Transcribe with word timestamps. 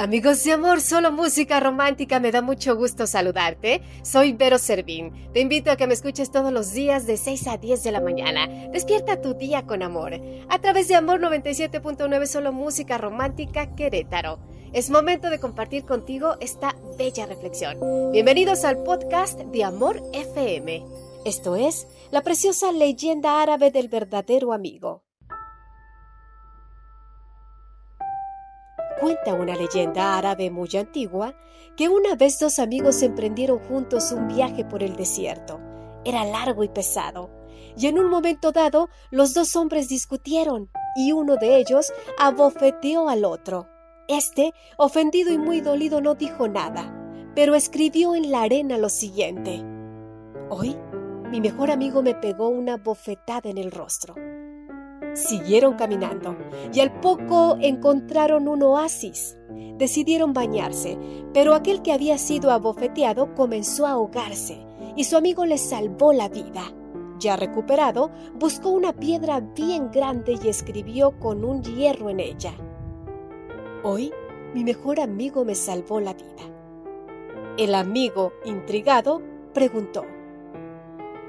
Amigos 0.00 0.42
de 0.44 0.52
amor, 0.52 0.80
solo 0.80 1.12
música 1.12 1.60
romántica, 1.60 2.20
me 2.20 2.32
da 2.32 2.40
mucho 2.40 2.74
gusto 2.74 3.06
saludarte. 3.06 3.82
Soy 4.02 4.32
Vero 4.32 4.56
Servín. 4.56 5.12
Te 5.34 5.40
invito 5.40 5.70
a 5.70 5.76
que 5.76 5.86
me 5.86 5.92
escuches 5.92 6.30
todos 6.30 6.50
los 6.54 6.72
días 6.72 7.06
de 7.06 7.18
6 7.18 7.46
a 7.48 7.58
10 7.58 7.82
de 7.82 7.92
la 7.92 8.00
mañana. 8.00 8.46
Despierta 8.72 9.20
tu 9.20 9.34
día 9.34 9.66
con 9.66 9.82
amor. 9.82 10.18
A 10.48 10.58
través 10.58 10.88
de 10.88 10.94
Amor 10.94 11.20
97.9, 11.20 12.24
solo 12.24 12.50
música 12.50 12.96
romántica 12.96 13.74
Querétaro. 13.76 14.38
Es 14.72 14.88
momento 14.88 15.28
de 15.28 15.38
compartir 15.38 15.84
contigo 15.84 16.36
esta 16.40 16.74
bella 16.96 17.26
reflexión. 17.26 17.76
Bienvenidos 18.10 18.64
al 18.64 18.82
podcast 18.82 19.38
de 19.38 19.64
Amor 19.64 20.02
FM. 20.14 20.82
Esto 21.26 21.56
es 21.56 21.86
la 22.10 22.22
preciosa 22.22 22.72
leyenda 22.72 23.42
árabe 23.42 23.70
del 23.70 23.88
verdadero 23.88 24.54
amigo. 24.54 25.09
Cuenta 29.00 29.32
una 29.32 29.56
leyenda 29.56 30.18
árabe 30.18 30.50
muy 30.50 30.68
antigua 30.76 31.34
que 31.74 31.88
una 31.88 32.16
vez 32.16 32.38
dos 32.38 32.58
amigos 32.58 33.00
emprendieron 33.02 33.58
juntos 33.58 34.12
un 34.12 34.28
viaje 34.28 34.62
por 34.62 34.82
el 34.82 34.94
desierto. 34.94 35.58
Era 36.04 36.24
largo 36.24 36.64
y 36.64 36.68
pesado, 36.68 37.30
y 37.78 37.86
en 37.86 37.98
un 37.98 38.10
momento 38.10 38.52
dado 38.52 38.90
los 39.10 39.32
dos 39.32 39.56
hombres 39.56 39.88
discutieron 39.88 40.70
y 40.94 41.12
uno 41.12 41.36
de 41.36 41.56
ellos 41.56 41.90
abofeteó 42.18 43.08
al 43.08 43.24
otro. 43.24 43.68
Este, 44.06 44.52
ofendido 44.76 45.32
y 45.32 45.38
muy 45.38 45.62
dolido, 45.62 46.02
no 46.02 46.14
dijo 46.14 46.46
nada, 46.46 46.94
pero 47.34 47.54
escribió 47.54 48.14
en 48.14 48.30
la 48.30 48.42
arena 48.42 48.76
lo 48.76 48.90
siguiente. 48.90 49.64
Hoy 50.50 50.76
mi 51.30 51.40
mejor 51.40 51.70
amigo 51.70 52.02
me 52.02 52.14
pegó 52.14 52.48
una 52.48 52.76
bofetada 52.76 53.48
en 53.48 53.56
el 53.56 53.70
rostro. 53.70 54.14
Siguieron 55.14 55.74
caminando 55.74 56.36
y 56.72 56.80
al 56.80 57.00
poco 57.00 57.56
encontraron 57.60 58.48
un 58.48 58.62
oasis. 58.62 59.36
Decidieron 59.76 60.32
bañarse, 60.32 60.98
pero 61.32 61.54
aquel 61.54 61.82
que 61.82 61.92
había 61.92 62.18
sido 62.18 62.50
abofeteado 62.50 63.34
comenzó 63.34 63.86
a 63.86 63.92
ahogarse 63.92 64.64
y 64.96 65.04
su 65.04 65.16
amigo 65.16 65.46
le 65.46 65.58
salvó 65.58 66.12
la 66.12 66.28
vida. 66.28 66.62
Ya 67.18 67.36
recuperado, 67.36 68.10
buscó 68.34 68.70
una 68.70 68.94
piedra 68.94 69.40
bien 69.40 69.90
grande 69.90 70.38
y 70.42 70.48
escribió 70.48 71.18
con 71.18 71.44
un 71.44 71.62
hierro 71.62 72.08
en 72.08 72.20
ella. 72.20 72.52
Hoy 73.82 74.12
mi 74.54 74.64
mejor 74.64 75.00
amigo 75.00 75.44
me 75.44 75.54
salvó 75.54 76.00
la 76.00 76.14
vida. 76.14 76.42
El 77.58 77.74
amigo, 77.74 78.32
intrigado, 78.44 79.20
preguntó, 79.52 80.04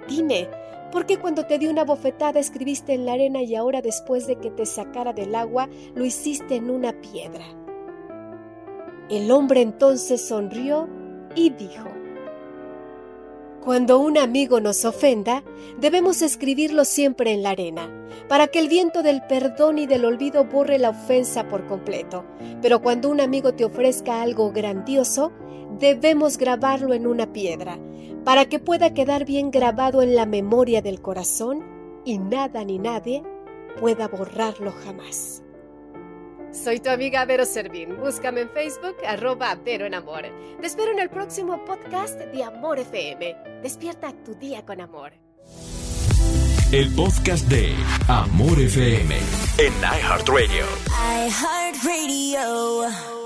Dime, 0.07 0.49
¿Por 0.91 1.05
qué 1.05 1.17
cuando 1.17 1.45
te 1.45 1.57
di 1.57 1.67
una 1.67 1.85
bofetada 1.85 2.39
escribiste 2.39 2.93
en 2.93 3.05
la 3.05 3.13
arena 3.13 3.41
y 3.41 3.55
ahora 3.55 3.81
después 3.81 4.27
de 4.27 4.35
que 4.35 4.51
te 4.51 4.65
sacara 4.65 5.13
del 5.13 5.35
agua 5.35 5.69
lo 5.95 6.03
hiciste 6.03 6.55
en 6.55 6.69
una 6.69 6.91
piedra? 6.99 7.45
El 9.09 9.31
hombre 9.31 9.61
entonces 9.61 10.21
sonrió 10.21 10.89
y 11.33 11.51
dijo, 11.51 11.87
Cuando 13.63 13.99
un 13.99 14.17
amigo 14.17 14.59
nos 14.59 14.85
ofenda, 14.85 15.43
debemos 15.79 16.23
escribirlo 16.23 16.83
siempre 16.83 17.31
en 17.31 17.43
la 17.43 17.51
arena, 17.51 17.91
para 18.27 18.47
que 18.47 18.57
el 18.57 18.67
viento 18.67 19.03
del 19.03 19.21
perdón 19.21 19.77
y 19.77 19.85
del 19.85 20.03
olvido 20.03 20.45
borre 20.45 20.79
la 20.79 20.89
ofensa 20.89 21.47
por 21.47 21.67
completo. 21.67 22.25
Pero 22.63 22.81
cuando 22.81 23.07
un 23.09 23.21
amigo 23.21 23.53
te 23.53 23.63
ofrezca 23.63 24.23
algo 24.23 24.51
grandioso, 24.51 25.31
debemos 25.77 26.39
grabarlo 26.39 26.95
en 26.95 27.05
una 27.05 27.31
piedra, 27.33 27.77
para 28.23 28.45
que 28.45 28.57
pueda 28.57 28.95
quedar 28.95 29.25
bien 29.25 29.51
grabado 29.51 30.01
en 30.01 30.15
la 30.15 30.25
memoria 30.25 30.81
del 30.81 30.99
corazón 30.99 31.63
y 32.03 32.17
nada 32.17 32.65
ni 32.65 32.79
nadie 32.79 33.21
pueda 33.79 34.07
borrarlo 34.07 34.71
jamás. 34.83 35.43
Soy 36.53 36.79
tu 36.79 36.89
amiga 36.89 37.23
Vero 37.25 37.45
Servín. 37.45 37.97
Búscame 37.97 38.41
en 38.41 38.49
Facebook, 38.49 38.95
arroba 39.07 39.55
Vero 39.55 39.85
en 39.85 39.93
Amor. 39.93 40.23
Te 40.59 40.67
espero 40.67 40.91
en 40.91 40.99
el 40.99 41.09
próximo 41.09 41.63
podcast 41.65 42.19
de 42.19 42.43
Amor 42.43 42.79
FM. 42.79 43.35
Despierta 43.63 44.13
tu 44.25 44.35
día 44.35 44.65
con 44.65 44.81
amor. 44.81 45.13
El 46.71 46.93
podcast 46.95 47.47
de 47.47 47.73
Amor 48.07 48.59
FM 48.59 49.15
en 49.57 49.73
iHeartRadio. 49.81 50.65
iHeartRadio. 51.27 53.20